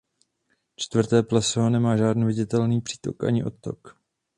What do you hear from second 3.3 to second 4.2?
odtok.